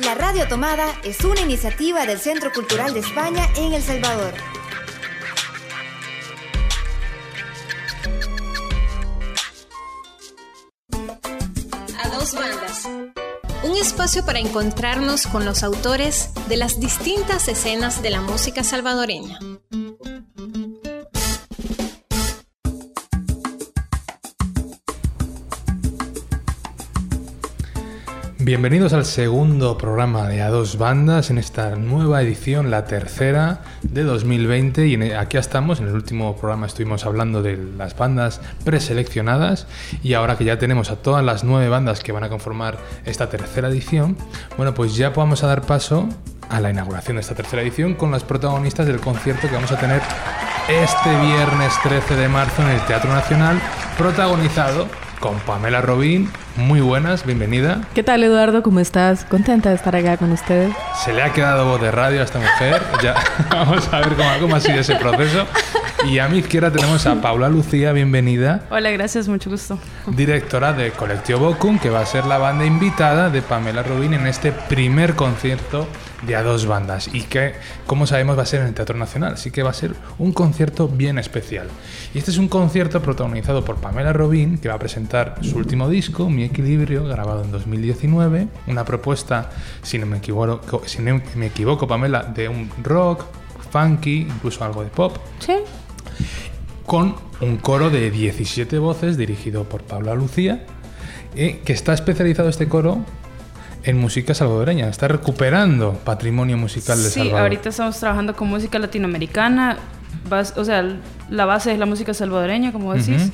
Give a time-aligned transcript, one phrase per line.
[0.00, 4.34] La Radio Tomada es una iniciativa del Centro Cultural de España en El Salvador.
[12.02, 12.88] A dos bandas.
[13.64, 19.38] Un espacio para encontrarnos con los autores de las distintas escenas de la música salvadoreña.
[28.44, 34.02] Bienvenidos al segundo programa de A Dos Bandas en esta nueva edición, la tercera de
[34.02, 34.86] 2020.
[34.86, 39.66] Y aquí estamos, en el último programa estuvimos hablando de las bandas preseleccionadas.
[40.02, 43.30] Y ahora que ya tenemos a todas las nueve bandas que van a conformar esta
[43.30, 44.18] tercera edición,
[44.58, 46.06] bueno, pues ya podemos dar paso
[46.50, 49.80] a la inauguración de esta tercera edición con las protagonistas del concierto que vamos a
[49.80, 50.02] tener
[50.68, 53.58] este viernes 13 de marzo en el Teatro Nacional,
[53.96, 54.86] protagonizado
[55.24, 56.30] con Pamela Robín.
[56.56, 57.80] Muy buenas, bienvenida.
[57.94, 58.62] ¿Qué tal Eduardo?
[58.62, 59.24] ¿Cómo estás?
[59.24, 60.70] Contenta de estar acá con ustedes.
[61.02, 62.82] Se le ha quedado voz de radio a esta mujer.
[63.02, 63.14] Ya
[63.50, 65.46] vamos a ver cómo, cómo ha sido ese proceso.
[66.06, 68.66] Y a mi izquierda tenemos a Paula Lucía, bienvenida.
[68.70, 69.78] Hola, gracias, mucho gusto.
[70.06, 74.26] Directora de Colectivo Bocum, que va a ser la banda invitada de Pamela Rubin en
[74.26, 75.86] este primer concierto
[76.26, 77.54] de a dos bandas y que,
[77.86, 80.32] como sabemos, va a ser en el Teatro Nacional, así que va a ser un
[80.32, 81.68] concierto bien especial.
[82.12, 85.88] Y este es un concierto protagonizado por Pamela Robin, que va a presentar su último
[85.88, 89.50] disco, Mi Equilibrio, grabado en 2019, una propuesta,
[89.82, 93.24] si no me equivoco, si no me equivoco Pamela, de un rock,
[93.70, 95.16] funky, incluso algo de pop.
[95.38, 95.54] Sí.
[96.86, 100.64] Con un coro de 17 voces dirigido por Paula Lucía,
[101.34, 103.04] eh, que está especializado este coro
[103.84, 104.88] en música salvadoreña.
[104.88, 107.38] Está recuperando patrimonio musical de sí, Salvador.
[107.38, 109.78] Sí, ahorita estamos trabajando con música latinoamericana.
[110.56, 110.98] o sea,
[111.30, 113.30] la base es la música salvadoreña, como decís.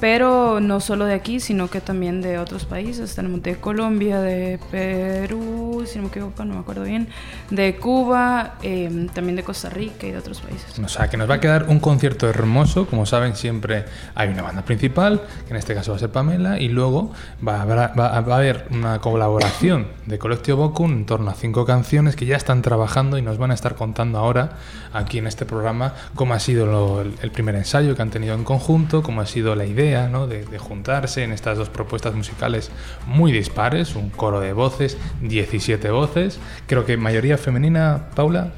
[0.00, 3.14] Pero no solo de aquí, sino que también de otros países.
[3.14, 7.08] Tenemos de Colombia, de Perú, si no me equivoco, no me acuerdo bien,
[7.50, 10.78] de Cuba, eh, también de Costa Rica y de otros países.
[10.78, 12.86] O sea, que nos va a quedar un concierto hermoso.
[12.86, 16.58] Como saben, siempre hay una banda principal, que en este caso va a ser Pamela,
[16.58, 17.12] y luego
[17.46, 22.36] va a haber, una colaboración de Colectivo Bocum en torno a cinco canciones que ya
[22.36, 24.56] están trabajando y nos van a estar contando ahora
[24.92, 29.02] aquí en este programa cómo ha sido el primer ensayo que han tenido en conjunto,
[29.02, 30.26] cómo ha sido la idea ¿no?
[30.26, 32.70] de, de, juntarse en estas dos propuestas musicales
[33.06, 38.52] muy dispares, un coro de voces, 17 voces, creo que mayoría femenina, Paula.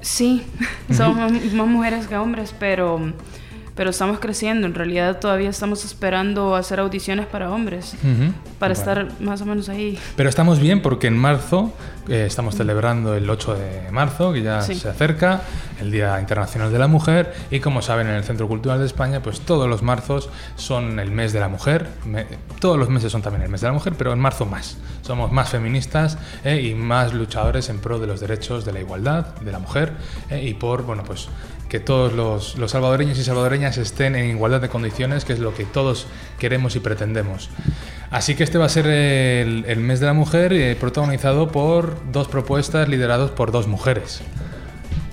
[0.00, 0.44] Sí,
[0.92, 3.12] somos más mujeres que hombres, pero
[3.74, 4.66] pero estamos creciendo.
[4.66, 8.32] En realidad todavía estamos esperando hacer audiciones para hombres, uh -huh.
[8.58, 8.90] para bueno.
[9.02, 9.98] estar más o menos ahí.
[10.16, 11.72] Pero estamos bien porque en marzo
[12.08, 14.74] eh, estamos celebrando el 8 de marzo, que ya sí.
[14.74, 15.42] se acerca,
[15.80, 19.22] el Día Internacional de la Mujer, y como saben en el Centro Cultural de España,
[19.22, 22.26] pues todos los marzos son el mes de la mujer, me,
[22.60, 24.78] todos los meses son también el mes de la mujer, pero en marzo más.
[25.02, 29.34] Somos más feministas eh, y más luchadores en pro de los derechos de la igualdad
[29.36, 29.92] de la mujer
[30.30, 31.28] eh, y por, bueno, pues
[31.72, 35.64] que todos los, salvadoreños y salvadoreñas estén en igualdad de condiciones, que es lo que
[35.64, 36.06] todos
[36.38, 37.48] queremos y pretendemos.
[38.10, 42.28] Así que este va a ser el, mes de la mujer, eh, protagonizado por dos
[42.28, 44.20] propuestas lideradas por dos mujeres.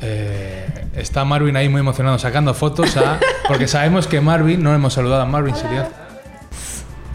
[0.02, 2.94] Eh, está Marvin ahí muy emocionado sacando fotos,
[3.48, 5.88] porque sabemos que Marvin, no hemos saludado a Marvin Siliaz.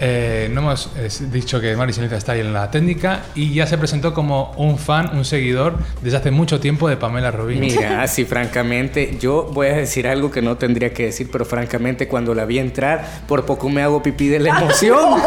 [0.07, 3.67] Eh, no hemos eh, dicho que Mari Siliza está ahí en la técnica y ya
[3.67, 7.59] se presentó como un fan, un seguidor desde hace mucho tiempo de Pamela Robin.
[7.59, 12.07] Mira, así francamente, yo voy a decir algo que no tendría que decir, pero francamente
[12.07, 15.19] cuando la vi entrar, por poco me hago pipí de la emoción.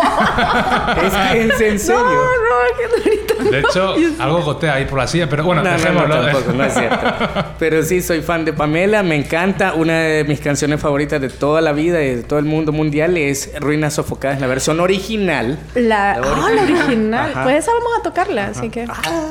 [1.03, 2.03] es que es en serio.
[2.03, 3.26] No, no.
[3.43, 6.07] De hecho, algo gotea ahí por la silla, pero bueno, no, dejémoslo.
[6.07, 6.97] No, no, tampoco, no es cierto.
[7.59, 9.73] Pero sí, soy fan de Pamela, me encanta.
[9.73, 13.17] Una de mis canciones favoritas de toda la vida y de todo el mundo mundial
[13.17, 15.57] es Ruinas Sofocadas en la versión original.
[15.75, 16.43] La, la original.
[16.45, 17.31] Ah, la original.
[17.31, 17.43] Ajá.
[17.43, 18.51] Pues esa vamos a tocarla, Ajá.
[18.51, 18.85] así que.
[18.87, 19.29] Ah.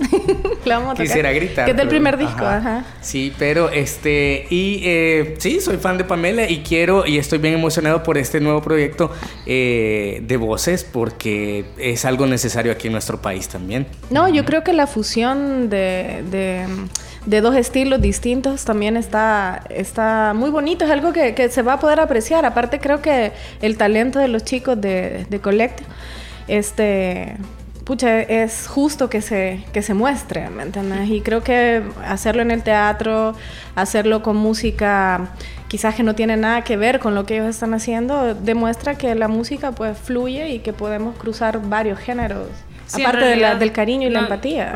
[0.64, 1.06] la vamos a tocar.
[1.06, 1.64] Quisiera gritar.
[1.64, 2.00] Que es del pero...
[2.00, 2.56] primer disco, Ajá.
[2.56, 2.84] Ajá.
[3.00, 4.46] Sí, pero este.
[4.50, 7.06] Y eh, sí, soy fan de Pamela y quiero.
[7.06, 9.12] Y estoy bien emocionado por este nuevo proyecto
[9.46, 13.86] eh, de voces porque es algo necesario aquí en nuestro país también.
[14.10, 16.66] No, yo creo que la fusión de, de
[17.26, 21.74] de dos estilos distintos también está, está muy bonito, es algo que, que, se va
[21.74, 22.44] a poder apreciar.
[22.46, 25.80] Aparte creo que el talento de los chicos de, de Collect,
[26.48, 27.36] este,
[27.90, 31.10] pucha, es justo que se, que se muestre, ¿me entiendes?
[31.10, 33.34] Y creo que hacerlo en el teatro,
[33.74, 35.32] hacerlo con música
[35.66, 39.12] quizás que no tiene nada que ver con lo que ellos están haciendo, demuestra que
[39.16, 42.46] la música pues fluye y que podemos cruzar varios géneros.
[42.86, 44.72] Sí, aparte realidad, de la, del cariño y no, la empatía.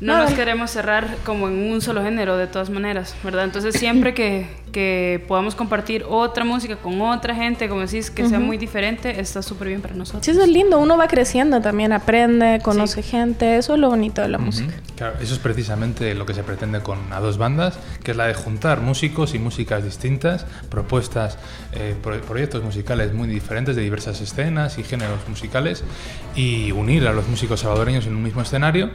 [0.00, 3.44] No, no nos queremos cerrar como en un solo género de todas maneras, ¿verdad?
[3.44, 8.38] Entonces siempre que, que podamos compartir otra música con otra gente, como decís, que sea
[8.38, 10.24] muy diferente, está súper bien para nosotros.
[10.24, 14.22] Sí, eso es lindo, uno va creciendo también, aprende, conoce gente, eso es lo bonito
[14.22, 14.74] de la música.
[14.96, 18.26] Claro, eso es precisamente lo que se pretende con a dos bandas, que es la
[18.26, 21.38] de juntar músicos y músicas distintas, propuestas,
[21.72, 21.94] eh,
[22.26, 25.84] proyectos musicales muy diferentes de diversas escenas y géneros musicales,
[26.34, 28.90] y unir a los músicos salvadoreños en un mismo escenario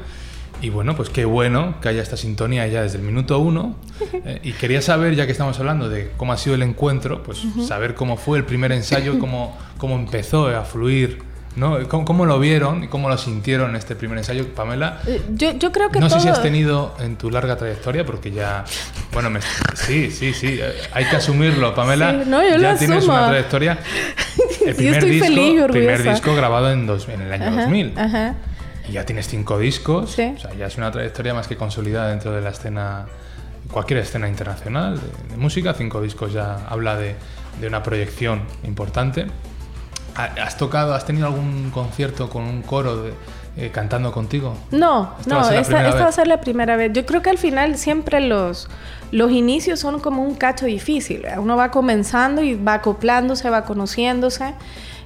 [0.64, 3.76] y bueno, pues qué bueno que haya esta sintonía ya desde el minuto uno.
[4.26, 7.44] Eh, y quería saber, ya que estamos hablando de cómo ha sido el encuentro, pues
[7.68, 11.22] saber cómo fue el primer ensayo, cómo, cómo empezó a fluir.
[11.58, 11.78] ¿no?
[11.90, 15.02] ¿Cómo, lo vieron y cómo lo sintieron en este primer ensayo, Pamela?
[15.06, 18.32] Eh, yo, yo creo que No sé si has tenido en tu larga trayectoria, porque
[18.32, 18.64] ya...
[19.12, 19.30] Bueno,
[19.76, 22.14] sí, sí, sí, eh, hay que asumirlo, Pamela.
[22.26, 23.80] no, yo ya tienes una trayectoria.
[24.66, 28.00] El primer, disco, primer disco grabado en, dos, en el año 2000.
[28.00, 28.36] Ajá.
[28.88, 32.32] Y ya tienes cinco discos, o sea, ya es una trayectoria más que consolidada dentro
[32.32, 33.06] de la escena,
[33.72, 35.00] cualquier escena internacional
[35.30, 35.74] de, música.
[35.74, 37.16] Cinco discos ya habla de,
[37.62, 39.28] de, una proyección importante.
[40.16, 43.14] ¿Has tocado, has tenido algún concierto con un coro de,
[43.56, 44.58] eh, cantando contigo?
[44.72, 46.92] No, no, esta, va a ser la primera vez.
[46.92, 48.68] Yo creo que al final siempre los,
[49.12, 51.24] los inicios son como un cacho difícil.
[51.38, 54.56] Uno va comenzando y va acoplándose, va conociéndose.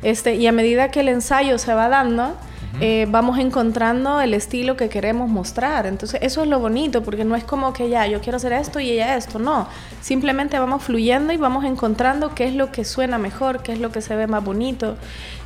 [0.02, 2.38] Este, y a medida que el ensayo se va dando,
[2.80, 5.88] eh, vamos encontrando el estilo que queremos mostrar.
[5.88, 8.80] Entonces, eso es lo bonito, porque no es como que ya, yo quiero hacer esto
[8.80, 9.68] y ella esto, no.
[10.02, 13.92] Simplemente vamos fluyendo y vamos encontrando qué es lo que suena mejor, qué es lo
[13.92, 14.96] que se ve más bonito.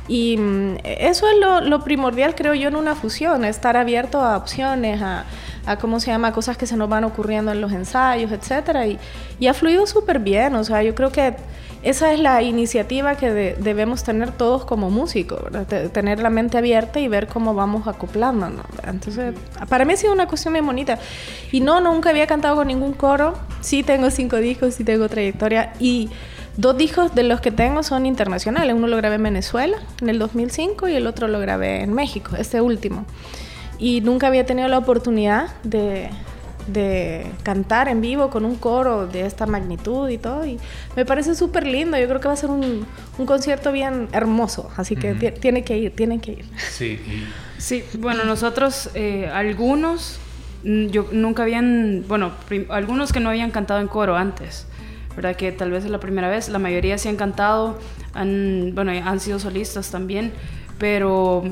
[0.08, 1.36] Y mm, eso es
[1.66, 5.24] lo, primordial, creo yo, en una fusión, estar abierto a opciones, a,
[5.64, 8.86] a cómo se llama, cosas que se nos van ocurriendo en los ensayos, etcétera.
[8.86, 8.98] Y,
[9.40, 11.34] y ha fluido súper bien, o sea, yo creo que
[11.82, 15.40] esa es la iniciativa que debemos tener todos como músicos,
[15.92, 18.66] tener la mente abierta y ver cómo vamos acoplándonos.
[18.86, 19.34] Entonces,
[19.68, 21.00] para mí ha sido una cuestión muy bonita.
[21.50, 23.34] Y no, nunca había cantado con ningún coro.
[23.60, 25.72] Sí tengo cinco discos, sí tengo trayectoria.
[25.80, 26.08] Y
[26.56, 28.74] dos discos de los que tengo son internacionales.
[28.76, 32.36] Uno lo grabé en Venezuela en el 2005 y el otro lo grabé en México,
[32.38, 33.06] este último.
[33.78, 36.10] Y nunca había tenido la oportunidad de,
[36.66, 40.46] de cantar en vivo con un coro de esta magnitud y todo.
[40.46, 40.58] Y
[40.96, 41.98] me parece súper lindo.
[41.98, 42.86] Yo creo que va a ser un,
[43.18, 44.70] un concierto bien hermoso.
[44.76, 46.44] Así que tiene que ir, tienen que ir.
[46.56, 46.98] Sí,
[47.58, 50.18] sí bueno, nosotros, eh, algunos,
[50.64, 52.32] yo nunca habían, bueno,
[52.68, 54.66] algunos que no habían cantado en coro antes.
[55.16, 55.36] ¿verdad?
[55.36, 57.78] Que tal vez es la primera vez, la mayoría sí han cantado,
[58.14, 60.32] han, bueno, han sido solistas también,
[60.78, 61.44] pero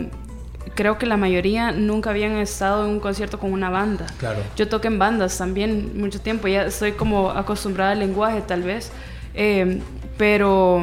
[0.80, 4.06] creo que la mayoría nunca habían estado en un concierto con una banda.
[4.16, 4.40] Claro.
[4.56, 8.90] Yo toqué en bandas también mucho tiempo, ya estoy como acostumbrada al lenguaje tal vez,
[9.34, 9.82] eh,
[10.16, 10.82] pero,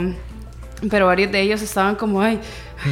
[0.87, 2.39] pero varios de ellos estaban como, ay,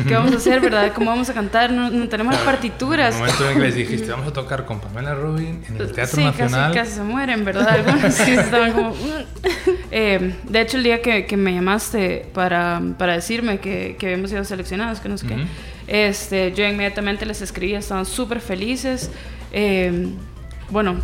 [0.07, 0.93] ¿qué vamos a hacer, verdad?
[0.95, 1.71] ¿Cómo vamos a cantar?
[1.71, 3.13] No, tenemos las partituras.
[3.17, 5.91] En el momento en que les dijiste, vamos a tocar con Pamela Rubin en el
[5.91, 6.73] Teatro Nacional.
[6.73, 7.69] Sí, casi, se mueren, ¿verdad?
[7.69, 8.89] Algunos sí estaban como...
[8.89, 8.95] Mm".
[9.91, 14.29] Eh, de hecho, el día que, que me llamaste para, para decirme que, que, habíamos
[14.29, 15.37] sido seleccionados, que no sé qué,
[15.87, 19.11] este, yo inmediatamente les escribí, estaban súper felices.
[19.51, 20.09] Eh,
[20.69, 20.97] bueno,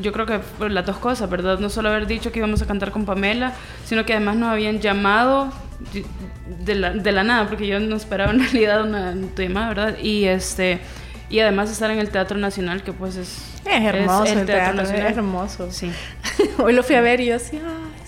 [0.00, 1.58] yo creo que las dos cosas, ¿verdad?
[1.58, 3.52] No solo haber dicho que íbamos a cantar con Pamela,
[3.84, 5.52] sino que además nos habían llamado
[6.64, 9.98] de la, de la nada, porque yo no esperaba en realidad una, llamada, ¿verdad?
[10.02, 10.80] Y este
[11.30, 13.36] y además estar en el Teatro Nacional, que pues es...
[13.66, 15.06] Es hermoso el, Teatro, Nacional.
[15.10, 15.70] Es hermoso.
[15.70, 15.92] Sí.
[16.58, 17.60] Hoy lo fui a ver y yo así,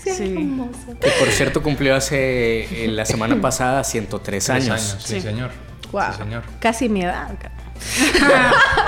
[0.03, 0.97] sí, es hermoso.
[0.99, 4.69] Que por cierto cumplió hace, la semana pasada 103 años.
[4.69, 4.97] años.
[5.03, 5.51] Sí, señor.
[5.91, 6.13] Wow.
[6.17, 6.43] señor.
[6.59, 7.29] Casi mi edad.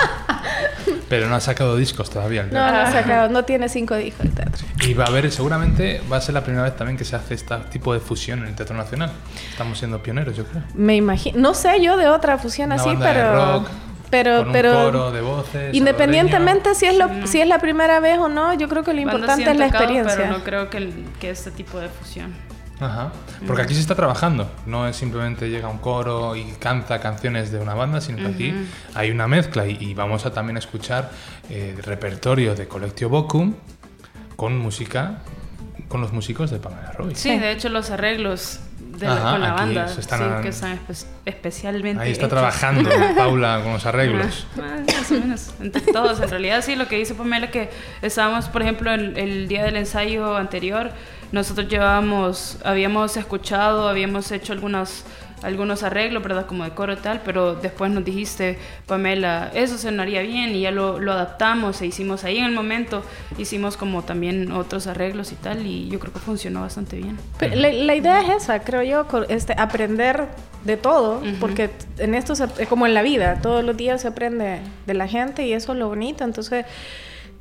[1.08, 2.44] Pero no ha sacado discos todavía.
[2.44, 4.66] No, no ha sacado, no tiene cinco discos el teatro.
[4.82, 7.34] Y va a haber, seguramente va a ser la primera vez también que se hace
[7.34, 9.12] este tipo de fusión en el Teatro Nacional.
[9.50, 10.62] Estamos siendo pioneros, yo creo.
[10.74, 13.34] Me imagino, no sé yo de otra fusión así, pero...
[13.34, 13.68] rock,
[14.10, 18.18] pero, con pero coro de voces, independientemente si es lo, si es la primera vez
[18.18, 20.16] o no, yo creo que lo importante es la experiencia.
[20.16, 22.32] Pero no creo que, que este tipo de fusión.
[22.80, 23.12] Ajá.
[23.46, 27.58] Porque aquí se está trabajando, no es simplemente llega un coro y canta canciones de
[27.58, 28.54] una banda, sino que aquí
[28.94, 31.10] hay una mezcla y, vamos a también escuchar
[31.48, 33.54] el eh, repertorio de Collectio Bocum
[34.34, 35.18] con música,
[35.88, 37.14] con los músicos de Pamela Roy.
[37.14, 38.60] Sí, de hecho los arreglos
[38.98, 40.00] de la, con la banda, sí,
[40.42, 40.78] que están
[41.24, 44.46] especialmente Ahí está trabajando Paula con los arreglos.
[44.56, 46.20] más o menos, entre todos.
[46.20, 47.70] En realidad sí, lo que dice Pamela que
[48.02, 50.90] estábamos, por ejemplo, el día del ensayo anterior
[51.32, 55.04] nosotros llevábamos, habíamos escuchado, habíamos hecho algunos,
[55.42, 56.46] algunos arreglos, ¿verdad?
[56.46, 60.70] Como de coro y tal, pero después nos dijiste, Pamela, eso sonaría bien y ya
[60.70, 63.02] lo, lo adaptamos e hicimos ahí en el momento,
[63.38, 67.18] hicimos como también otros arreglos y tal, y yo creo que funcionó bastante bien.
[67.40, 70.28] la, idea es esa, creo yo, este, aprender
[70.64, 74.60] de todo, porque en esto es como en la vida, todos los días se aprende
[74.86, 76.64] de la gente y eso es lo bonito, entonces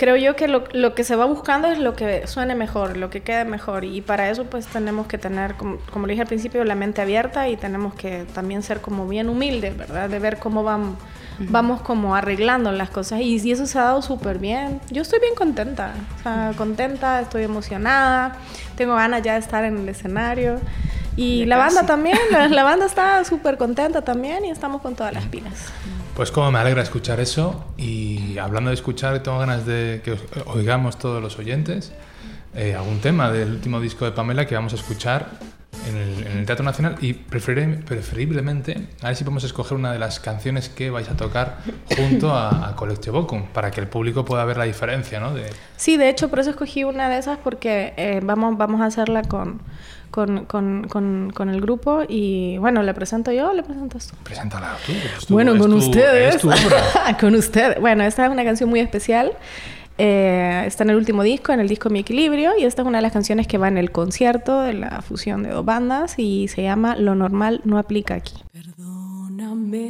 [0.03, 3.09] creo yo que lo, lo, que se va buscando es lo que suene mejor, lo
[3.09, 3.85] que quede mejor.
[3.85, 7.01] Y para eso pues tenemos que tener, como, como le dije al principio, la mente
[7.01, 10.09] abierta y tenemos que también ser como bien humildes, ¿verdad?
[10.09, 10.97] De ver cómo vamos,
[11.39, 13.21] vamos como arreglando las cosas.
[13.21, 14.81] Y, y eso se ha dado súper bien.
[14.91, 18.35] Yo estoy bien contenta, o sea, contenta, estoy emocionada,
[18.75, 20.59] tengo ganas ya de estar en el escenario.
[21.15, 25.13] Y la banda también, la, la banda está súper contenta también y estamos con todas
[25.13, 25.71] las pilas.
[26.15, 30.15] Pues como me alegra escuchar eso y hablando de escuchar, tengo ganas de que
[30.45, 31.91] oigamos todos los oyentes
[32.53, 35.31] eh, algún tema del último disco de Pamela que vamos a escuchar
[35.87, 40.69] en el, Teatro Nacional y preferiblemente a ver si podemos escoger una de las canciones
[40.69, 41.57] que vais a tocar
[41.97, 45.33] junto a, a Collectio Bocum para que el público pueda ver la diferencia, ¿no?
[45.33, 45.49] De...
[45.77, 49.23] Sí, de hecho por eso escogí una de esas porque eh, vamos, vamos a hacerla
[49.23, 49.61] con
[50.13, 54.15] con, con, con, con, el grupo y bueno, ¿le presento yo o le presentas tú?
[54.23, 54.93] Preséntala tú.
[55.25, 56.39] Tu, bueno, con tu, ustedes.
[57.19, 57.81] con ustedes.
[57.81, 59.31] Bueno, esta es una canción muy especial.
[59.97, 62.99] Eh, está en el último disco, en el disco Mi Equilibrio, y esta es una
[62.99, 66.47] de las canciones que va en el concierto de la fusión de dos bandas y
[66.47, 68.35] se llama Lo normal no aplica aquí.
[68.51, 69.89] Perdóname,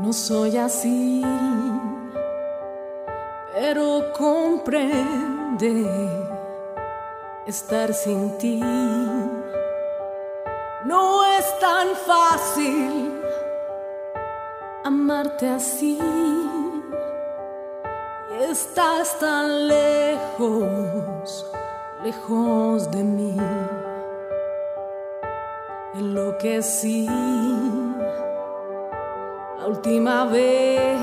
[0.00, 1.24] no soy así,
[3.52, 5.84] pero comprende
[7.46, 8.60] estar sin ti.
[10.84, 13.20] No es tan fácil
[14.84, 15.98] amarte así.
[18.30, 21.50] Y estás tan lejos,
[22.02, 23.36] lejos de mí.
[25.94, 27.06] En lo que sí,
[29.58, 30.98] la última vez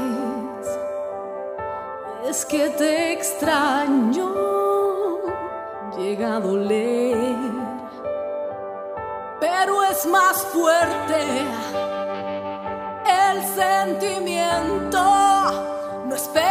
[2.28, 4.51] es que te extraño
[6.02, 7.36] llega a doler,
[9.40, 11.22] pero es más fuerte
[13.30, 15.00] el sentimiento.
[16.08, 16.51] No espero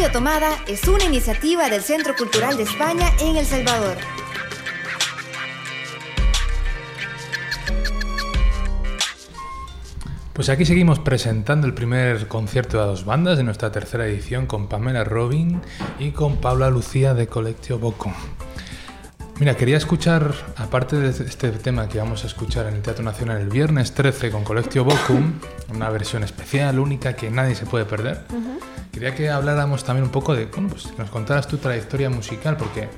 [0.00, 3.98] Radio Tomada es una iniciativa del Centro Cultural de España en El Salvador.
[10.32, 14.68] Pues aquí seguimos presentando el primer concierto de dos bandas de nuestra tercera edición con
[14.68, 15.60] Pamela Robin
[15.98, 18.10] y con Paula Lucía de Collectio Bocco.
[19.38, 23.42] Mira, quería escuchar, aparte de este tema que vamos a escuchar en el Teatro Nacional
[23.42, 25.32] el viernes 13 con Collectio Bocum,
[25.74, 28.24] una versión especial, única, que nadie se puede perder,
[28.92, 32.56] quería que habláramos también un poco de, bueno, pues que nos contaras tu trayectoria musical,
[32.56, 32.88] porque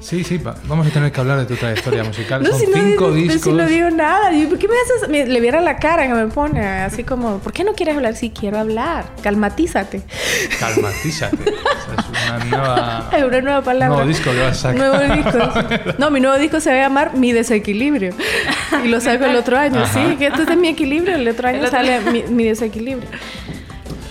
[0.00, 2.44] Sí, sí, va- vamos a tener que hablar de tu trayectoria musical.
[2.44, 3.40] Son si no, cinco no, discos.
[3.42, 4.32] Si no digo nada.
[4.32, 5.08] ¿Y ¿Por qué me haces?
[5.08, 8.16] me- le viera la cara que me pone, así como, ¿por qué no quieres hablar?
[8.16, 9.04] Sí, quiero hablar.
[9.22, 10.02] Calmatízate.
[10.58, 11.36] Calmatízate.
[11.92, 13.10] Es una nueva.
[13.16, 13.88] Es una nueva palabra.
[13.94, 14.76] Nuevo disco que vas a sacar.
[14.76, 15.92] Nuevo disco.
[15.98, 18.12] No, mi nuevo disco se va a llamar Mi Desequilibrio.
[18.84, 19.82] Y lo saco el otro año.
[19.82, 19.92] Ajá.
[20.10, 21.14] Sí, que este es mi equilibrio.
[21.14, 23.08] El otro año sale mi, mi desequilibrio.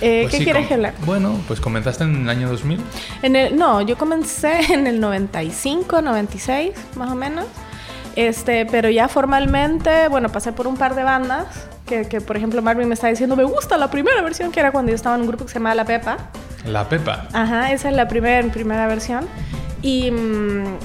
[0.02, 0.94] Eh, Pues ¿Qué sí, quieres que hablar?
[1.06, 2.80] Bueno, pues comenzaste en el año 2000.
[3.22, 7.46] En el, no, yo comencé en el 95, 96, más o menos.
[8.16, 11.46] Este, pero ya formalmente, bueno, pasé por un par de bandas.
[11.86, 14.72] Que, que, por ejemplo, Marvin me está diciendo, me gusta la primera versión, que era
[14.72, 16.18] cuando yo estaba en un grupo que se llamaba La Pepa.
[16.66, 17.28] La Pepa.
[17.34, 19.28] Ajá, esa es la primer, primera versión.
[19.82, 20.78] Y mm,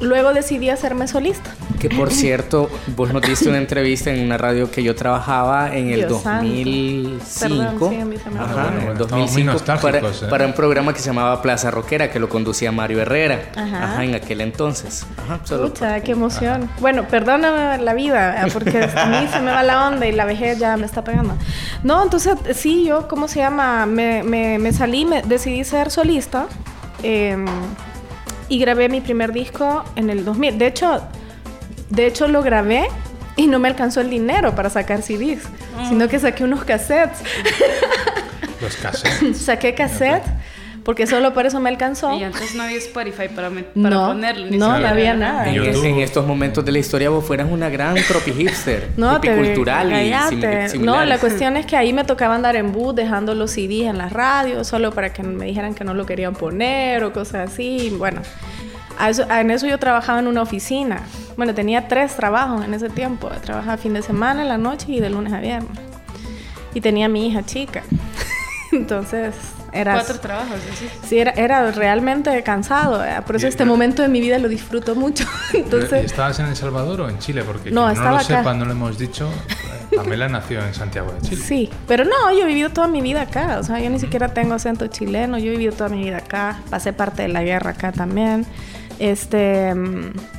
[0.00, 1.50] luego decidí hacerme solista.
[1.84, 5.90] Que por cierto, vos nos diste una entrevista en una radio que yo trabajaba en
[5.90, 6.46] el Dios santo.
[6.46, 7.40] 2005.
[7.40, 10.02] Perdón, sí, Ajá, en el Bueno, estamos muy 2005 para, ¿eh?
[10.30, 13.50] para un programa que se llamaba Plaza Roquera que lo conducía Mario Herrera.
[13.54, 13.84] Ajá.
[13.84, 15.06] Ajá, en aquel entonces.
[15.18, 16.70] Ajá, Pucha, qué emoción.
[16.80, 20.58] Bueno, perdóname la vida, porque a mí se me va la onda y la vejez
[20.58, 21.36] ya me está pegando.
[21.82, 23.84] No, entonces sí, yo, ¿cómo se llama?
[23.84, 26.46] Me, me, me salí, me decidí ser solista
[27.02, 27.36] eh,
[28.48, 30.56] y grabé mi primer disco en el 2000.
[30.56, 31.02] De hecho,
[31.90, 32.88] de hecho lo grabé
[33.36, 35.42] y no me alcanzó el dinero para sacar CDs,
[35.88, 37.18] sino que saqué unos cassettes.
[38.60, 39.38] Los cassettes.
[39.38, 40.30] saqué cassettes
[40.84, 42.12] porque solo por eso me alcanzó.
[42.14, 44.46] Y antes no había Spotify para, me- para No, ponerlo.
[44.50, 44.80] ni no, siquiera.
[44.80, 45.48] no había nada.
[45.48, 45.84] En, YouTube.
[45.84, 50.12] en estos momentos de la historia vos fueras una gran tropi hipster, No, cultural y
[50.12, 53.86] simil- No, la cuestión es que ahí me tocaba andar en bus dejando los CDs
[53.86, 57.50] en las radios solo para que me dijeran que no lo querían poner o cosas
[57.50, 57.94] así.
[57.98, 58.20] Bueno,
[59.08, 61.00] eso- en eso yo trabajaba en una oficina.
[61.36, 63.28] Bueno, tenía tres trabajos en ese tiempo.
[63.42, 65.70] Trabajaba fin de semana, en la noche y de lunes a viernes.
[66.74, 67.82] Y tenía a mi hija chica.
[68.72, 69.34] Entonces,
[69.72, 69.94] era...
[69.94, 70.88] Cuatro trabajos, así.
[71.06, 72.98] Sí, era, era realmente cansado.
[72.98, 73.24] ¿verdad?
[73.24, 75.24] Por eso Y- este momento de mi vida lo disfruto mucho.
[75.52, 77.42] ¿Y Entonces, ¿Estabas en El Salvador o en Chile?
[77.44, 78.24] Porque No, no estaba lo acá.
[78.38, 79.28] sepa, no lo hemos dicho.
[79.92, 81.42] eh, Pamela nació en Santiago de Chile.
[81.44, 83.58] Sí, pero no, yo he vivido toda mi vida acá.
[83.60, 85.38] O sea, yo ni siquiera tengo acento chileno.
[85.38, 86.58] Yo he vivido toda mi vida acá.
[86.70, 88.44] Pasé parte de la guerra acá también.
[88.98, 89.74] Este,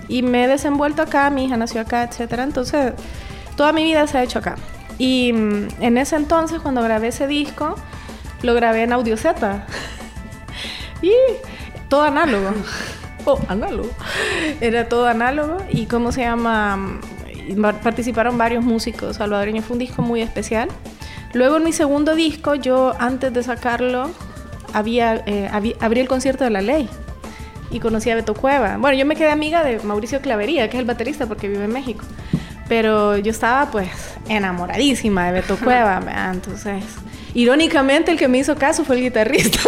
[0.08, 1.30] y me he desenvuelto acá.
[1.30, 2.44] Mi hija nació acá, etcétera.
[2.44, 2.94] Entonces,
[3.56, 4.56] toda mi vida se ha hecho acá.
[4.98, 7.76] Y mm, en ese entonces, cuando grabé ese disco,
[8.42, 9.66] lo grabé en Audioceta.
[11.02, 11.12] y
[11.90, 12.52] todo análogo.
[13.28, 13.90] Oh, análogo.
[14.62, 15.58] Era todo análogo.
[15.72, 16.78] Y cómo se llama.
[16.78, 19.66] Mm, Participaron varios músicos salvadoreños.
[19.66, 20.70] Fue un disco muy especial.
[21.34, 24.12] Luego, en mi segundo disco, yo antes de sacarlo,
[24.74, 26.88] había, eh, abrí el concierto de la ley.
[27.76, 28.78] Y conocí a Beto Cueva.
[28.78, 31.74] Bueno, yo me quedé amiga de Mauricio Clavería, que es el baterista porque vive en
[31.74, 32.06] México.
[32.70, 33.90] Pero yo estaba pues
[34.30, 36.02] enamoradísima de Beto Cueva.
[36.32, 36.86] Entonces,
[37.34, 39.60] irónicamente el que me hizo caso fue el guitarrista.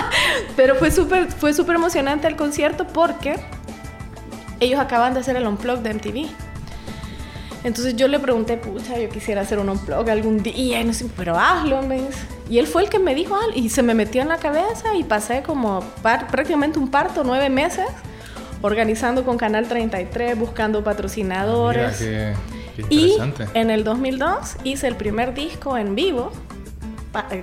[0.56, 3.36] Pero fue súper fue súper emocionante el concierto porque
[4.58, 6.30] ellos acaban de hacer el unplug de MTV.
[7.62, 11.04] Entonces yo le pregunté, pucha, yo quisiera hacer un unplug algún día, y no sé,
[11.14, 12.39] pero hazlo, me dice.
[12.50, 14.94] Y él fue el que me dijo algo, y se me metió en la cabeza
[14.96, 17.86] y pasé como par- prácticamente un parto, nueve meses,
[18.60, 21.96] organizando con Canal 33, buscando Mira, patrocinadores.
[21.98, 22.34] qué,
[22.76, 23.16] qué Y
[23.54, 26.32] en el 2002 hice el primer disco en vivo,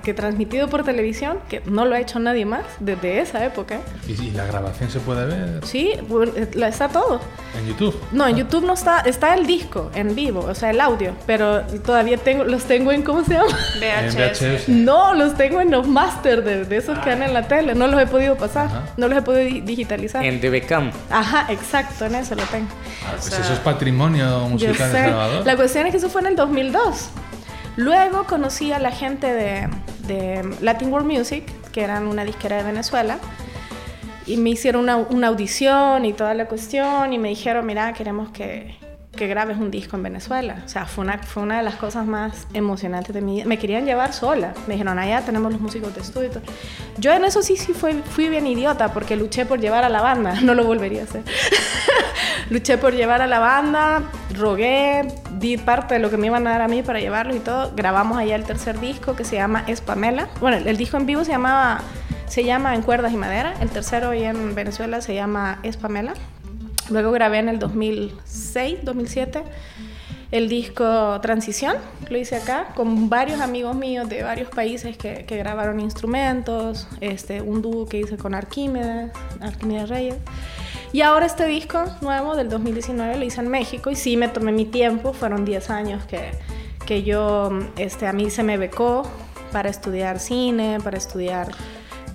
[0.02, 3.80] que transmitido por televisión, que no lo ha hecho nadie más desde esa época.
[4.06, 7.20] ¿Y, y la grabación se puede ver Sí, eh, la- está todo.
[7.58, 7.94] en YouTube?
[8.12, 11.60] No, en YouTube no está, está el disco en vivo, o sea, el audio, pero
[11.84, 13.48] todavía tengo, los tengo en, ¿cómo se llama?
[13.82, 14.40] En VHS.
[14.40, 14.68] VHS.
[14.68, 17.86] No, los tengo en los máster de, de esos que dan en la tele, no
[17.88, 18.82] los he podido pasar, Ajá.
[18.96, 20.24] no los he podido di- digitalizar.
[20.24, 20.90] En DBCam.
[21.10, 22.68] Ajá, exacto, en eso lo tengo.
[23.06, 25.04] Ah, pues eso es patrimonio musical de sé.
[25.04, 25.46] Salvador.
[25.46, 27.10] La cuestión es que eso fue en el 2002.
[27.78, 33.18] Luego conocí a la gente de, Latin World Music, que eran una disquera de Venezuela,
[34.26, 38.30] y me hicieron una, una audición y toda la cuestión, y me dijeron, mira, queremos
[38.30, 38.76] que,
[39.18, 40.62] que grabes un disco en Venezuela.
[40.64, 43.44] O sea, fue una, fue una de las cosas más emocionantes de mi vida.
[43.44, 44.54] Me querían llevar sola.
[44.66, 46.30] Me dijeron, allá tenemos los músicos de estudio.
[46.98, 50.00] Yo en eso sí, sí fui, fui bien idiota, porque luché por llevar a la
[50.00, 50.40] banda.
[50.48, 51.22] No lo volvería a hacer.
[52.50, 54.02] Luché por llevar a la banda,
[54.34, 55.06] rogué,
[55.38, 57.72] di parte de lo que me iban a dar a mí para llevarlos y todo.
[57.74, 60.28] Grabamos allá el tercer disco que se llama Es Pamela.
[60.40, 61.82] Bueno, el, disco en vivo se llamaba
[62.26, 63.54] se llama En cuerdas y madera.
[63.60, 66.14] El tercero ahí en Venezuela se llama Es Pamela.
[66.90, 69.42] Luego grabé en el 2006, 2007
[70.30, 71.76] el disco Transición,
[72.10, 77.40] lo hice acá con varios amigos míos de varios países que, que grabaron instrumentos, este,
[77.40, 80.16] un dúo que hice con Arquímedes, Arquímedes Reyes.
[80.92, 84.52] Y ahora este disco nuevo del 2019 lo hice en México y sí me tomé
[84.52, 86.30] mi tiempo, fueron 10 años que,
[86.86, 89.02] que yo, este, a mí se me becó
[89.52, 91.48] para estudiar cine, para estudiar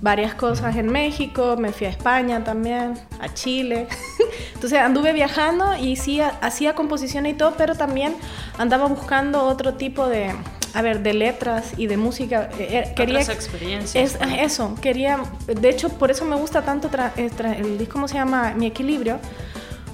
[0.02, 3.88] varias cosas en México, me fui a España también, a Chile.
[4.54, 8.16] Entonces anduve viajando y sí hacía composición y todo, pero también
[8.58, 10.34] andaba buscando otro tipo de,
[10.74, 12.50] a ver, de letras y de música.
[12.58, 14.16] Eh, eh, quería experiencias.
[14.16, 18.54] Es, eso, quería, de hecho, por eso me gusta tanto el disco, ¿cómo se llama?
[18.56, 19.20] Mi equilibrio,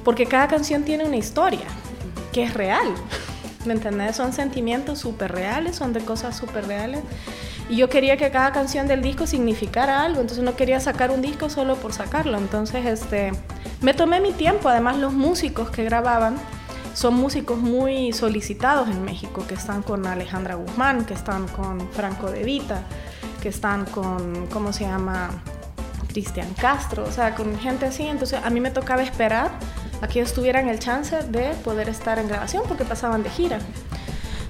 [0.06, 1.65] porque cada canción tiene una historia
[2.32, 2.88] que es real.
[3.65, 4.15] ¿Me entendés?
[4.15, 7.02] Son sentimientos súper reales, son de cosas súper reales.
[7.70, 11.22] Y yo quería que cada canción del disco significara algo, entonces no quería sacar un
[11.22, 12.38] disco solo por sacarlo.
[12.38, 13.32] Entonces, este,
[13.82, 14.70] me tomé mi tiempo.
[14.70, 16.38] Además, los músicos que grababan
[16.93, 22.30] son músicos muy solicitados en México, que están con Alejandra Guzmán, que están con Franco
[22.30, 22.84] De Vita,
[23.41, 25.30] que están con, ¿cómo se llama?
[26.10, 28.06] Cristian Castro, o sea, con gente así.
[28.08, 29.52] Entonces, a mí me tocaba esperar
[30.02, 33.60] a que ellos tuvieran el chance de poder estar en grabación porque pasaban de gira.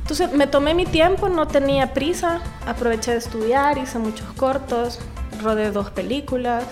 [0.02, 4.99] Entonces me tomé mi tiempo, no tenía prisa, aproveché de estudiar, hice muchos cortos,
[5.43, 6.63] rodé dos películas.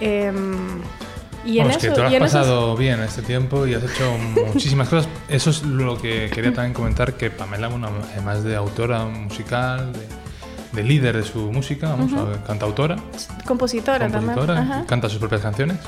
[0.00, 0.80] Em,
[1.44, 4.16] y en eso, que tú has pasado bien este tiempo y has hecho
[4.52, 5.08] muchísimas cosas.
[5.28, 7.70] Eso es lo que quería también comentar, que Pamela,
[8.12, 9.92] además de autora musical,
[10.72, 12.12] de, líder de su música, vamos,
[12.46, 12.96] cantautora.
[13.46, 14.84] Compositora, compositora también.
[14.86, 15.78] Canta sus propias canciones.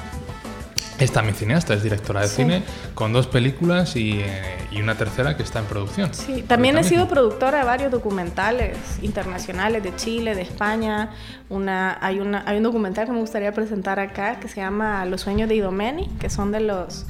[1.00, 2.62] Es también cineasta, es directora de cine,
[2.94, 6.12] con dos películas y, eh, y, una tercera que está en producción.
[6.12, 11.10] Sí, también he sido productora de varios documentales internacionales de Chile, de España.
[11.48, 15.22] Una, hay, una, hay un documental que me gustaría presentar acá que se llama Los
[15.22, 17.06] sueños de Idomeni, que son de los,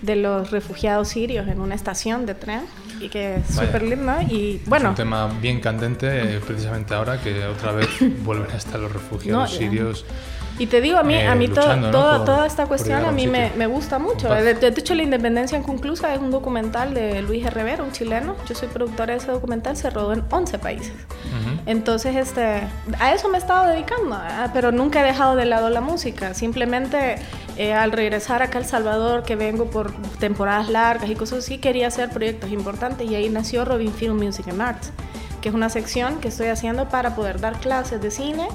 [0.00, 2.62] de los refugiados sirios en una estación de tren
[3.00, 4.14] y que es súper lindo.
[4.30, 4.86] Y bueno.
[4.86, 7.88] Es un tema bien candente, eh, precisamente ahora que otra vez
[8.24, 10.06] vuelven a estar los refugiados sirios.
[10.58, 13.50] Y te digo, a mí, a mí eh, toda, toda esta cuestión a mí me,
[13.56, 14.28] me, gusta mucho.
[14.28, 18.36] De, hecho, La Independencia Inconclusa es un documental de Luis Herrera, un chileno.
[18.48, 20.94] Yo soy productora de ese documental, se rodó en 11 países.
[21.66, 22.62] Entonces, este,
[22.98, 26.32] a eso me he estado dedicando, ah, pero nunca he dejado de lado la música.
[26.32, 27.16] Simplemente
[27.58, 31.58] eh, al regresar acá a El Salvador, que vengo por temporadas largas y cosas así,
[31.58, 34.92] quería hacer proyectos importantes y ahí nació Robin Film Music and Arts,
[35.42, 38.48] que es una sección que estoy haciendo para poder dar clases de cine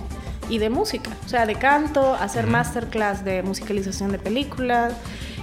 [0.50, 4.94] y de música, o sea, de canto, hacer masterclass de musicalización de películas,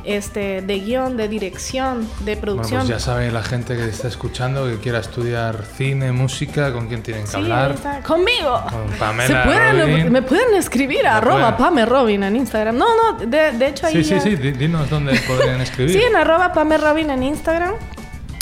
[0.04, 2.80] este, de guion, de dirección, de producción.
[2.80, 6.88] Bueno, pues ya sabe la gente que está escuchando que quiera estudiar cine, música, ¿con
[6.88, 7.76] quién tienen que hablar?
[8.06, 8.62] Conmigo.
[8.70, 10.10] Con Pamela Robin.
[10.10, 12.76] Me pueden escribir a arroba Pame Robin en Instagram.
[12.76, 14.02] No, no, de, de hecho ahí...
[14.02, 15.88] Sí, sí, sí, dinos dónde pueden escribir.
[15.98, 17.74] Sí, en arroba Pame Robin en Instagram.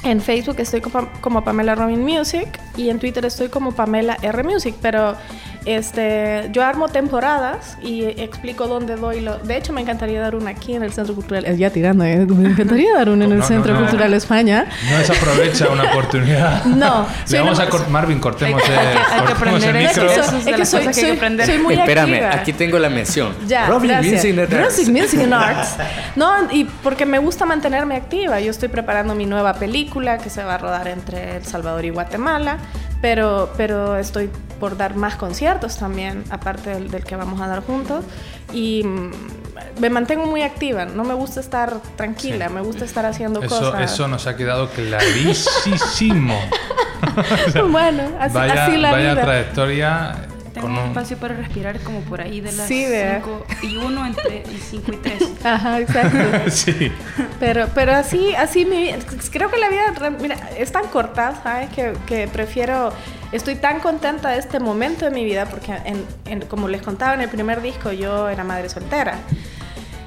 [0.05, 0.81] En Facebook estoy
[1.21, 5.17] como Pamela Robin Music y en Twitter estoy como Pamela R Music, pero
[5.67, 9.39] este, yo armo temporadas y explico dónde doy lo.
[9.39, 11.57] De hecho, me encantaría dar una aquí en el Centro Cultural.
[11.57, 12.25] Ya tirando, ¿eh?
[12.25, 14.67] me encantaría dar una en el Centro Cultural España.
[14.91, 16.65] No desaprovecha una oportunidad.
[16.77, 17.07] No.
[17.29, 20.11] Le vamos a Marvin, cortemos, hay, hay, cortemos el micro.
[20.11, 23.35] Es que, soy, soy, soy, muy Espérame, aquí tengo la mención.
[23.47, 24.89] Ya, Robin Music Arts.
[24.89, 25.77] Music and Arts.
[26.15, 28.41] No, y porque me gusta mantenerme activa.
[28.41, 31.91] Yo estoy preparando mi nueva película que se va a rodar entre El Salvador y
[31.91, 32.59] Guatemala
[33.01, 34.31] pero, pero estoy
[34.61, 38.05] por dar más conciertos también, aparte del, del, que vamos a dar juntos.
[38.53, 39.11] Y mm,
[39.81, 43.93] me mantengo muy activa, no me gusta estar tranquila, me gusta estar haciendo cosas.
[43.93, 46.39] Eso nos ha quedado clarísimo.
[47.71, 50.17] bueno, así, vaya, así la vaya trayectoria
[50.61, 54.93] tengo un espacio para respirar como por ahí de las 5 y 1 entre 5
[54.93, 55.23] y 3.
[55.45, 56.19] Ajá, exacto.
[56.51, 56.91] sí.
[57.39, 58.91] Pero, pero así, así mi,
[59.31, 61.69] creo que la vida mira, es tan corta, ¿sabes?
[61.71, 62.91] Que, que, prefiero,
[63.33, 65.75] estoy tan contenta de este momento de mi vida porque
[66.25, 69.19] en, como les contaba en el primer disco, yo era madre soltera.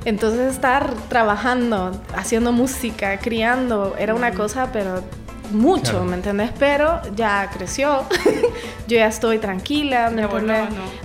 [0.06, 5.04] Entonces estar trabajando, haciendo música, criando, era una cosa, pero
[5.52, 6.52] mucho, ¿me entendés?
[6.58, 8.06] Pero ya creció,
[8.88, 10.28] yo ya estoy tranquila, ¿me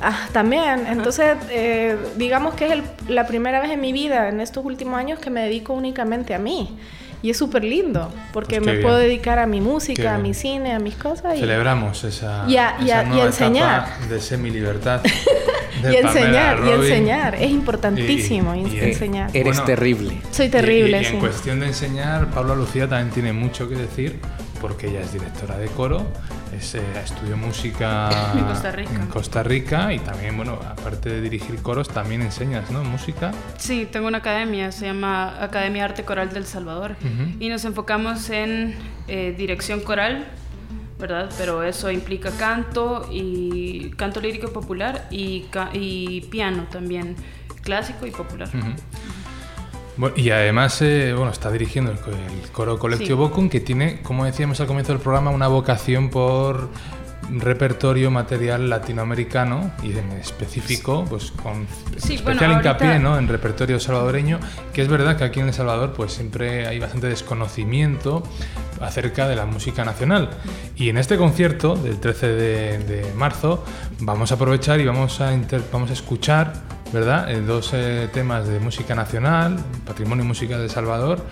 [0.01, 4.65] Ah, también, entonces eh, digamos que es la primera vez en mi vida, en estos
[4.65, 6.77] últimos años, que me dedico únicamente a mí.
[7.25, 10.75] Y es súper lindo, porque pues me puedo dedicar a mi música, a mi cine,
[10.75, 11.37] a mis cosas.
[11.37, 13.99] Y, Celebramos esa, y, a, y enseñar.
[14.11, 15.01] de semi-libertad.
[15.91, 17.35] y enseñar, y enseñar.
[17.37, 19.31] Es importantísimo enseñar.
[19.33, 20.21] Eres terrible.
[20.33, 24.21] Soy terrible, y, en cuestión de enseñar, Pablo Lucía también tiene mucho que decir,
[24.61, 26.07] porque ella es directora de coro,
[26.57, 28.45] es, eh, estudió música en
[29.09, 29.93] Costa, Rica.
[29.93, 32.85] y también, bueno, aparte de dirigir coros, también enseñas, ¿no?
[32.85, 33.33] Música.
[33.59, 36.97] Sí, tengo una academia, se llama Academia Arte Coral del Salvador,
[37.41, 38.75] y nos enfocamos en
[39.09, 40.27] eh, dirección coral,
[40.99, 41.31] ¿verdad?
[41.37, 47.17] Pero eso implica canto y canto lírico popular y, y piano también,
[47.63, 48.49] clásico y popular.
[50.17, 51.99] Y además, eh, bueno, está dirigiendo el,
[52.53, 56.69] coro colectivo Bocum, que tiene, como decíamos al comienzo del programa, una vocación por
[57.31, 63.19] repertorio material latinoamericano y en específico, pues con Sí, especial bueno, hincapié ahorita- ¿no?
[63.19, 64.41] en repertorio salvadoreño,
[64.75, 68.23] que es verdad que aquí en El Salvador pues siempre hay bastante desconocimiento
[68.81, 70.31] acerca de la música nacional.
[70.77, 73.65] Y en este concierto del 13 de, de marzo
[74.01, 76.53] vamos a aprovechar y vamos a, inter- vamos a escuchar
[76.95, 77.31] ¿verdad?
[77.31, 81.23] Eh, dos eh, temas de música nacional, patrimonio musical de Salvador,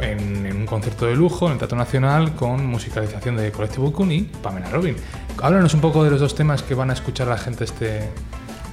[0.00, 4.12] en, en un concierto de lujo en el Teatro Nacional con musicalización de Colectivo Kun
[4.12, 4.94] y Pamela Robin.
[5.42, 8.08] Háblanos un poco de los dos temas que van a escuchar la gente este,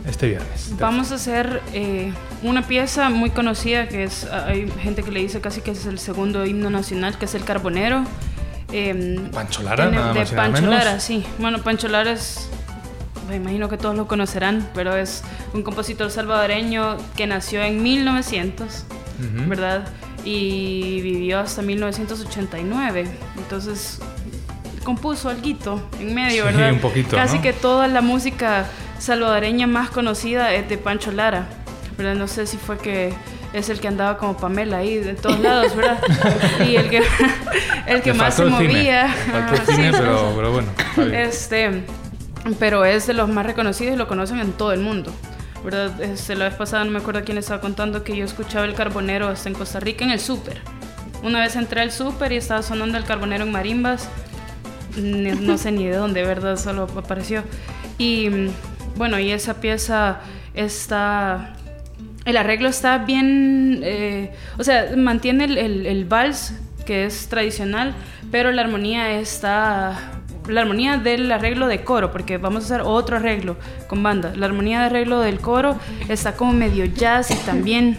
[0.07, 0.73] este viernes.
[0.79, 2.11] Vamos a hacer eh,
[2.43, 5.97] una pieza muy conocida que es, hay gente que le dice casi que es el
[5.97, 8.03] segundo himno nacional, que es el Carbonero.
[8.71, 10.83] Eh, Pancho Lara, tiene- nada de más nada Pancho menos.
[10.83, 11.23] Lara, sí.
[11.37, 12.49] Bueno, Pancho Lara es,
[13.27, 18.85] me imagino que todos lo conocerán, pero es un compositor salvadoreño que nació en 1900,
[19.19, 19.49] Ujú.
[19.49, 19.87] ¿verdad?
[20.25, 23.05] Y vivió hasta 1989.
[23.37, 23.99] Entonces
[24.83, 26.73] compuso algo en medio, Sí, ¿verdad?
[26.73, 27.41] un poquito, Casi ¿no?
[27.41, 28.65] que toda la música
[28.99, 31.47] salvadoreña más conocida es de Pancho Lara,
[31.97, 32.15] ¿verdad?
[32.15, 33.13] No sé si fue que
[33.53, 35.99] es el que andaba como Pamela ahí de todos lados, ¿verdad?
[36.67, 37.01] y el que,
[37.87, 38.55] el que más se cine.
[38.57, 39.13] movía.
[39.67, 40.33] Cine, sí, pero, sí.
[40.35, 40.67] pero bueno.
[41.13, 41.83] Este,
[42.59, 45.13] pero es de los más reconocidos y lo conocen en todo el mundo.
[45.63, 46.01] ¿Verdad?
[46.01, 49.29] Este, la vez pasada no me acuerdo quién estaba contando que yo escuchaba el carbonero
[49.29, 50.61] hasta en Costa Rica en el súper.
[51.23, 54.09] Una vez entré al súper y estaba sonando el carbonero en marimbas.
[54.97, 56.57] No sé ni de dónde, ¿verdad?
[56.57, 57.43] Solo apareció.
[57.97, 58.29] Y
[58.97, 60.19] bueno, y esa pieza
[60.53, 61.55] está.
[62.25, 63.79] El arreglo está bien.
[63.83, 66.53] eh, o sea, mantiene el vals,
[66.85, 67.95] que es tradicional,
[68.31, 69.97] pero la armonía está.
[70.47, 73.55] La armonía del arreglo de coro, porque vamos a hacer otro arreglo
[73.87, 74.33] con banda.
[74.35, 75.77] La armonía de arreglo del coro
[76.09, 77.97] está como medio jazz y también,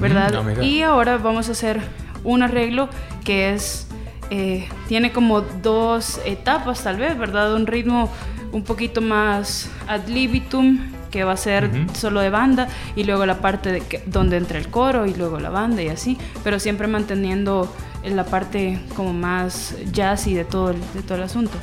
[0.00, 0.30] ¿verdad?
[0.40, 1.80] ah, y ahora vamos a hacer
[2.24, 2.88] un arreglo
[3.24, 3.88] que es.
[4.30, 7.54] eh, tiene como dos etapas, tal vez, ¿verdad?
[7.54, 8.10] Un ritmo
[8.52, 10.78] un poquito más ad libitum,
[11.10, 14.58] que va a ser solo de banda, y luego la parte de que- donde entra
[14.58, 17.70] el coro, y luego la banda, y así, pero siempre manteniendo
[18.04, 21.58] la parte como más jazzy de todo el, de todo el asunto.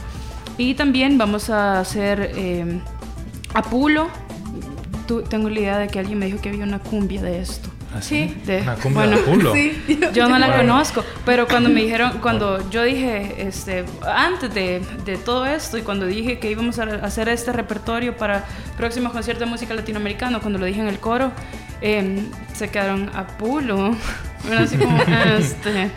[0.59, 2.79] Y también vamos a hacer eh,
[3.53, 4.09] Apulo.
[5.07, 7.69] Tu- tengo la idea de que alguien me dijo que había una cumbia de esto.
[7.95, 8.35] ¿Ah, sí?
[8.45, 10.11] de- Una cumbia bueno, de Apulo.
[10.13, 10.57] Yo no la Wow.
[10.57, 15.81] conozco, pero cuando me dijeron, cuando yo dije, este, antes de, de todo esto y
[15.81, 18.45] cuando dije que íbamos a hacer este repertorio para
[18.77, 21.31] próximos conciertos de música latinoamericana, cuando lo dije en el coro,
[21.81, 23.25] em, se quedaron a
[24.57, 24.97] así como,
[25.37, 25.91] este.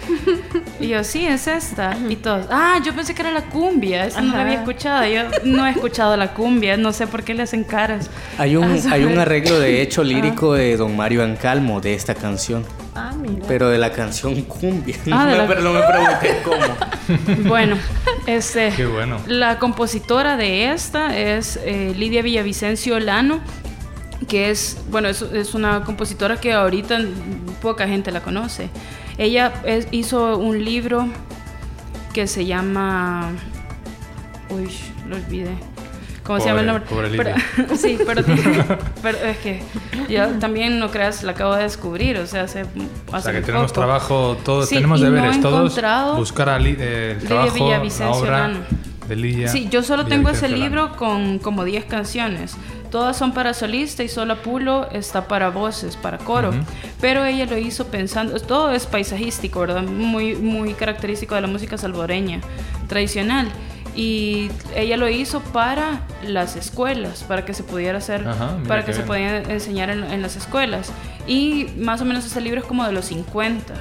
[0.81, 1.97] Y yo, sí, es esta.
[2.09, 5.07] Y todos, ah, yo pensé que era la cumbia, esa no la había escuchado.
[5.07, 8.11] Yo no he escuchado la cumbia, no sé por qué le hacen caras.
[8.39, 12.15] Hay un, Ah, hay un arreglo de hecho lírico de don Mario Ancalmo de esta
[12.15, 13.45] canción, Ah, mira.
[13.47, 14.97] pero de la canción cumbia.
[15.13, 17.47] Ah, no, la- me, no me pregunté cómo.
[17.49, 17.77] Bueno,
[18.27, 19.19] este, Qué bueno.
[19.27, 23.41] la compositora de esta es eh, Lidia Villavicencio Lano,
[24.29, 26.99] que es, bueno, es, es una compositora que ahorita
[27.61, 28.69] poca gente la conoce.
[29.19, 31.07] Ella es- hizo un libro
[32.13, 33.31] que se llama...
[34.51, 34.69] Uy,
[35.09, 35.51] lo olvidé.
[36.23, 36.85] ¿Cómo se llama el nombre?
[36.89, 38.23] Pobre- pobre Pero- sí, pero,
[39.03, 39.61] pero es que
[40.09, 42.69] yo también no creas, la acabo de descubrir, o sea, hace, hace
[43.13, 43.81] O sea que muy tenemos poco.
[43.81, 46.17] trabajo, todos Sí, tenemos no deberes he todos.
[46.17, 48.59] Buscar a eh, el Lidia trabajo, la Villavicencio obra Lano.
[49.09, 49.49] de Lidia.
[49.49, 52.55] Sí, yo solo tengo ese libro con como 10 canciones.
[52.93, 56.53] Todas son para solista y solo Pulo está para voces, para coro.
[57.01, 59.83] Pero ella lo hizo pensando, todo es paisajístico, ¿verdad?
[59.83, 62.43] Muy, muy característico de la música salvadoreña
[62.89, 63.49] tradicional.
[63.97, 68.93] Y ella lo hizo para las escuelas, para que se pudiera hacer, Ajá, para que
[68.93, 70.93] se pudiera enseñar en, en las escuelas.
[71.27, 73.73] Y más o menos ese libro es como de los 50,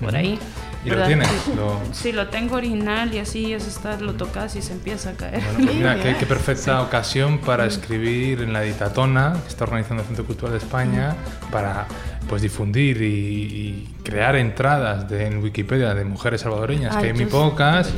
[0.00, 0.38] por ahí.
[0.84, 1.28] ¿Y lo tienes?
[1.28, 1.52] Sí.
[1.56, 5.12] Lo- Sí, lo tengo original y así eso está, lo tocas y se empieza a
[5.12, 5.40] caer.
[5.42, 10.02] Bueno, pues mira, qué, qué perfecta ocasión para escribir en la Editatona, que está organizando
[10.02, 11.14] el Centro Cultural de España,
[11.50, 11.86] para
[12.28, 17.14] pues difundir y, y crear entradas de, en Wikipedia de mujeres salvadoreñas, Ay, que hay
[17.14, 17.92] muy pocas.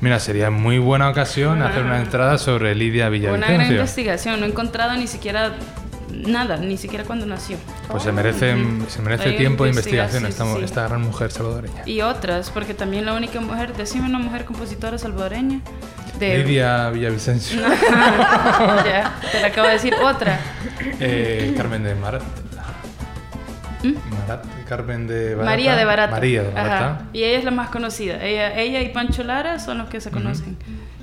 [0.00, 3.74] Mira, sería muy buena ocasión hacer una entrada sobre Lidia Una gran Villavicencio.
[3.76, 5.52] investigación, no he encontrado ni siquiera
[6.12, 7.56] nada, ni siquiera cuando nació.
[7.88, 8.56] Pues se merece,
[8.88, 11.82] se merece Hay tiempo de investigación sí, esta, sí, esta gran mujer salvadoreña.
[11.86, 15.60] Y otras, porque también la única mujer, decime una mujer compositora salvadoreña.
[16.18, 16.38] De...
[16.38, 17.60] Lidia Villavicencio.
[17.60, 20.38] ya, te la acabo de decir otra.
[20.98, 22.20] Eh, Carmen de Mar.
[24.68, 25.50] Carmen de Barata.
[25.50, 26.10] María de Barata.
[26.12, 26.50] María de.
[26.50, 27.06] Barata.
[27.12, 28.22] Y ella es la más conocida.
[28.24, 30.56] Ella, ella y Pancho Lara son los que se conocen.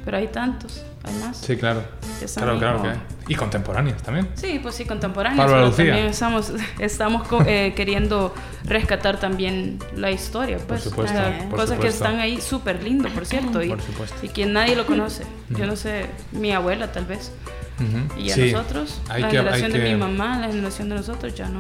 [0.08, 1.36] Pero hay tantos, hay más.
[1.36, 1.82] Sí, claro.
[2.18, 2.98] Que Claro, claro que hay.
[3.28, 4.30] Y contemporáneas también.
[4.36, 5.38] Sí, pues sí, contemporáneos.
[5.44, 5.86] Pablo pero Lucía.
[5.88, 10.60] también estamos, estamos eh, queriendo rescatar también la historia.
[10.66, 12.06] Pues, supuesto, O sea, por cosas que supuesto.
[12.06, 13.62] están ahí súper lindo, por cierto.
[13.62, 14.16] Y, Por supuesto.
[14.26, 15.26] y que nadie lo conoce.
[15.50, 17.34] Yo no sé, mi abuela tal vez.
[17.82, 18.18] Ujú.
[18.22, 18.54] Y a Sí.
[18.54, 21.50] nosotros, Hay la que- hay generación de que- mi mamá, la generación de nosotros, ya
[21.50, 21.60] no.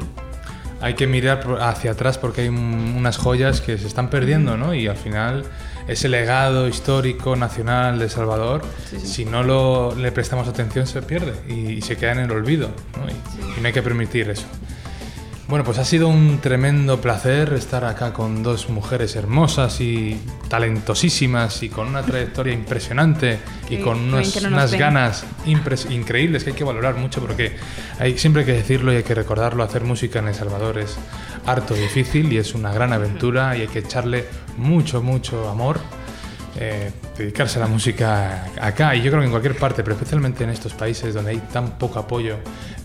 [0.80, 4.56] Hay que mirar por- hacia atrás porque hay un- unas joyas que se están perdiendo,
[4.56, 4.74] ¿no?
[4.74, 5.44] Y al final
[5.88, 8.62] ese legado histórico nacional de Salvador,
[9.04, 12.70] si no lo, le prestamos atención, se pierde y, y se queda en el olvido,
[12.98, 13.10] ¿no?
[13.10, 14.46] Y, y no hay que permitir eso.
[15.48, 20.20] Bueno, pues ha sido un tremendo placer estar acá con dos mujeres hermosas y
[20.50, 24.80] talentosísimas y con una trayectoria impresionante y Qué- con unos- que no unas ven.
[24.82, 27.56] ganas increíbles que hay que valorar mucho porque
[27.98, 30.98] hay, siempre hay que decirlo y hay que recordarlo, hacer música en El Salvador es
[31.48, 34.26] harto difícil y es una gran aventura y hay que echarle
[34.58, 35.80] mucho, mucho amor.
[36.60, 40.44] eh, dedicarse a la música acá y yo creo que en cualquier parte, pero especialmente
[40.44, 42.38] en estos países donde hay tan poco apoyo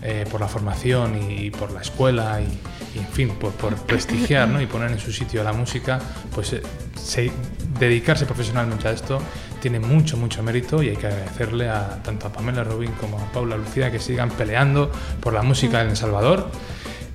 [0.03, 4.61] eh, por la formación y, por la escuela y, en fin, por, por prestigiar ¿no?
[4.61, 5.99] y poner en su sitio a la música,
[6.35, 6.61] pues eh,
[6.95, 7.31] se-
[7.79, 9.19] dedicarse profesionalmente a esto
[9.59, 13.31] tiene mucho, mucho mérito y hay que agradecerle a tanto a Pamela Rubin como a
[13.31, 16.51] Paula Lucía que sigan peleando por la música en El Salvador.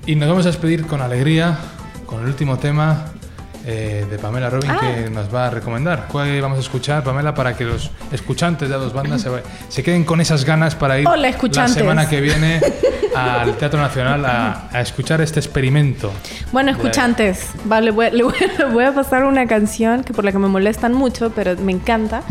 [0.09, 1.55] Y nos vamos a despedir con alegría
[2.07, 3.05] con el último tema
[3.63, 6.07] eh, de Pamela Robin que nos va a recomendar.
[6.11, 9.29] ¿Cuál vamos a escuchar, Pamela, para que los escuchantes de las dos bandas se,
[9.67, 12.59] se queden con esas ganas para ir Hola, la semana que viene
[13.15, 16.11] al Teatro Nacional a, a escuchar este experimento?
[16.51, 20.31] Bueno, escuchantes, vale, voy- le voy, le voy a pasar una canción que por la
[20.31, 22.23] que me molestan mucho, pero me encanta.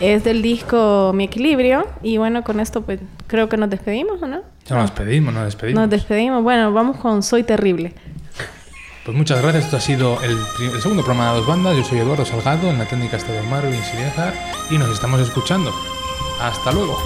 [0.00, 1.86] Es del disco Mi Equilibrio.
[2.02, 4.42] Y bueno, con esto pues creo que nos despedimos, ¿o no?
[4.66, 5.80] Ya nos despedimos, nos despedimos.
[5.80, 6.42] Nos despedimos.
[6.42, 7.94] Bueno, vamos con Soy Terrible.
[9.04, 9.64] Pues muchas gracias.
[9.64, 10.36] Esto ha sido el,
[10.82, 11.76] segundo programa de dos bandas.
[11.76, 14.34] Yo soy Eduardo Salgado, en la técnica está Marvin Siliezar
[14.70, 15.72] y nos estamos escuchando.
[16.40, 16.98] Hasta luego.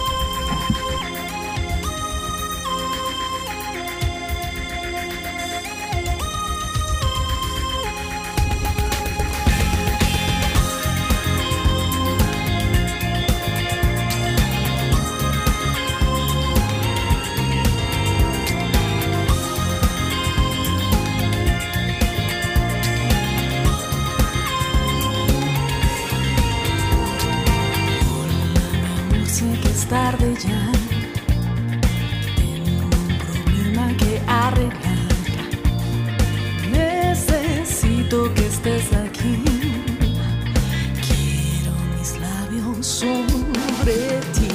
[42.82, 44.48] Sobre ti.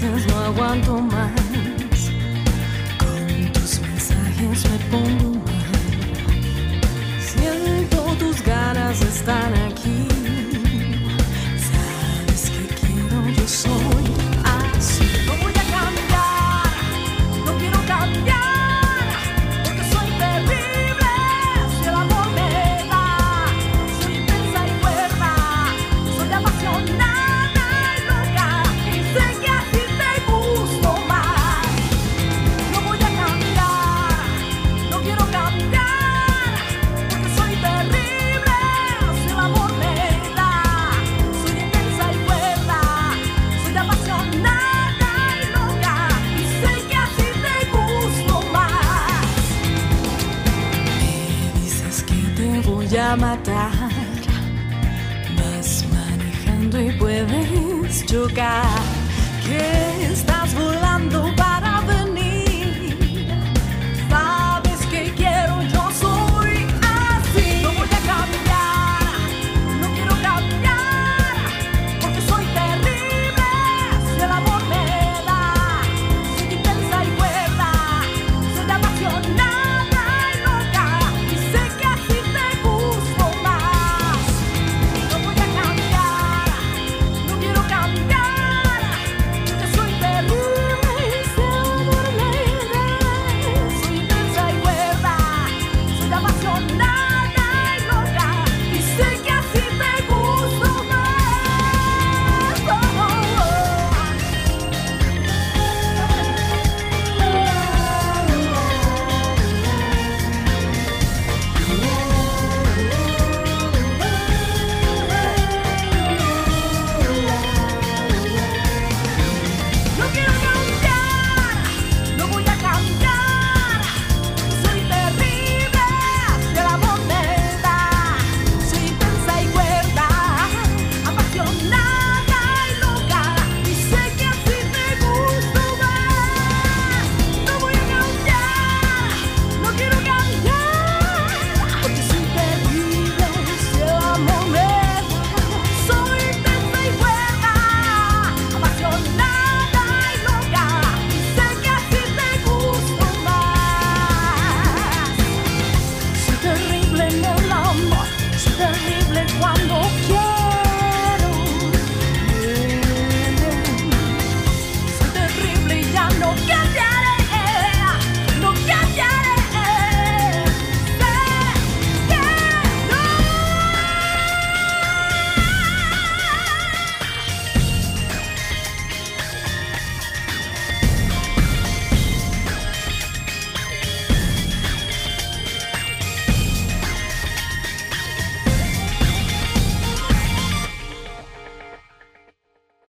[0.00, 1.19] Me no aguanto más.